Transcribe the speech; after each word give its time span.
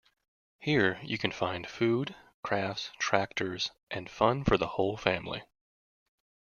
Here 0.57 0.99
you 1.03 1.19
can 1.19 1.31
find 1.31 1.69
food, 1.69 2.15
crafts, 2.41 2.89
tractors, 2.97 3.69
and 3.91 4.09
fun 4.09 4.43
for 4.43 4.57
the 4.57 4.69
whole 4.69 4.97
family. 4.97 5.43